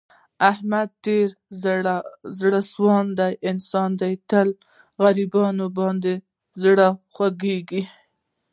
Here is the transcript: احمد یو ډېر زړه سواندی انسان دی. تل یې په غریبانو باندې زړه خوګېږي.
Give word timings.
احمد 0.51 0.89
یو 0.93 1.01
ډېر 1.05 1.27
زړه 2.41 2.61
سواندی 2.71 3.33
انسان 3.51 3.89
دی. 4.01 4.13
تل 4.29 4.47
یې 4.53 4.59
په 4.95 4.99
غریبانو 5.03 5.65
باندې 5.79 6.13
زړه 6.63 6.87
خوګېږي. 7.15 7.81